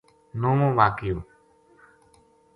نوووں 0.41 0.71
واقعو: 0.77 1.17